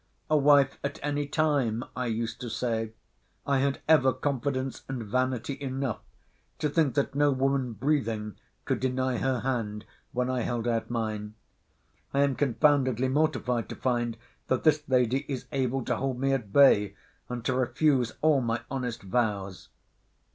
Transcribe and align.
A 0.31 0.35
wife 0.35 0.79
at 0.83 0.97
any 1.03 1.27
time, 1.27 1.83
I 1.95 2.07
used 2.07 2.41
to 2.41 2.49
say. 2.49 2.93
I 3.45 3.59
had 3.59 3.81
ever 3.87 4.11
confidence 4.11 4.81
and 4.89 5.03
vanity 5.03 5.61
enough 5.61 5.99
to 6.57 6.69
think 6.69 6.95
that 6.95 7.13
no 7.13 7.29
woman 7.31 7.73
breathing 7.73 8.35
could 8.65 8.79
deny 8.79 9.17
her 9.17 9.41
hand 9.41 9.85
when 10.11 10.27
I 10.27 10.41
held 10.41 10.67
out 10.67 10.89
mine. 10.89 11.35
I 12.15 12.21
am 12.21 12.35
confoundedly 12.35 13.09
mortified 13.09 13.69
to 13.69 13.75
find 13.75 14.17
that 14.47 14.63
this 14.63 14.81
lady 14.87 15.23
is 15.31 15.45
able 15.51 15.85
to 15.85 15.97
hold 15.97 16.19
me 16.19 16.33
at 16.33 16.51
bay, 16.51 16.95
and 17.29 17.45
to 17.45 17.53
refuse 17.53 18.13
all 18.23 18.41
my 18.41 18.61
honest 18.71 19.03
vows. 19.03 19.69